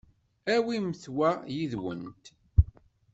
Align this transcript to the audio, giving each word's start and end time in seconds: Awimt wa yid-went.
Awimt 0.53 1.03
wa 1.17 1.31
yid-went. 1.55 2.25